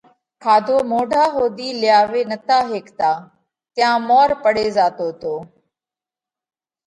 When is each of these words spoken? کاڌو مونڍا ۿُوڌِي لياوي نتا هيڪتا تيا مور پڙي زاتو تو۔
کاڌو 0.43 0.77
مونڍا 0.89 1.23
ۿُوڌِي 1.33 1.69
لياوي 1.81 2.21
نتا 2.31 2.57
هيڪتا 2.71 3.11
تيا 3.75 3.89
مور 4.07 4.29
پڙي 4.43 4.67
زاتو 4.75 5.07
تو۔ 5.21 5.33